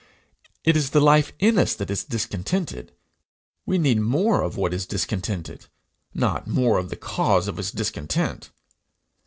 It 0.63 0.75
is 0.75 0.89
the 0.89 0.99
life 0.99 1.31
in 1.37 1.59
us 1.59 1.75
that 1.75 1.91
is 1.91 2.03
discontented; 2.03 2.91
we 3.67 3.77
need 3.77 4.01
more 4.01 4.41
of 4.41 4.57
what 4.57 4.73
is 4.73 4.87
discontented, 4.87 5.67
not 6.11 6.47
more 6.47 6.79
of 6.79 6.89
the 6.89 6.95
cause 6.95 7.47
of 7.47 7.59
its 7.59 7.69
discontent. 7.69 8.49